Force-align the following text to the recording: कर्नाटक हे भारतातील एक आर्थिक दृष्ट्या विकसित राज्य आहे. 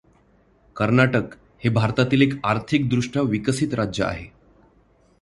कर्नाटक 0.75 1.35
हे 1.63 1.69
भारतातील 1.69 2.21
एक 2.21 2.33
आर्थिक 2.43 2.89
दृष्ट्या 2.89 3.21
विकसित 3.21 3.73
राज्य 3.73 4.03
आहे. 4.03 4.25